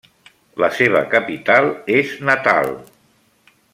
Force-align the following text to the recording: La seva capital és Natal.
La 0.63 0.69
seva 0.77 1.01
capital 1.11 1.69
és 1.99 2.17
Natal. 2.31 2.73